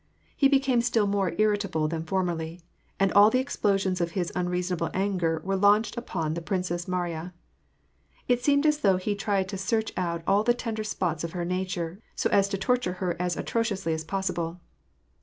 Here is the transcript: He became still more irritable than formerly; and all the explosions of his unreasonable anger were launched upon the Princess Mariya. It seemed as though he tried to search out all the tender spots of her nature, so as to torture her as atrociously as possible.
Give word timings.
He 0.35 0.47
became 0.47 0.81
still 0.81 1.05
more 1.05 1.33
irritable 1.37 1.87
than 1.87 2.03
formerly; 2.07 2.63
and 2.99 3.11
all 3.11 3.29
the 3.29 3.37
explosions 3.37 4.01
of 4.01 4.13
his 4.17 4.31
unreasonable 4.35 4.89
anger 4.95 5.39
were 5.45 5.55
launched 5.55 5.95
upon 5.95 6.33
the 6.33 6.41
Princess 6.41 6.87
Mariya. 6.87 7.35
It 8.27 8.43
seemed 8.43 8.65
as 8.65 8.79
though 8.79 8.97
he 8.97 9.13
tried 9.13 9.47
to 9.49 9.59
search 9.59 9.93
out 9.95 10.23
all 10.25 10.43
the 10.43 10.55
tender 10.55 10.83
spots 10.83 11.23
of 11.23 11.33
her 11.33 11.45
nature, 11.45 11.99
so 12.15 12.31
as 12.31 12.49
to 12.49 12.57
torture 12.57 12.93
her 12.93 13.15
as 13.21 13.37
atrociously 13.37 13.93
as 13.93 14.03
possible. 14.03 14.59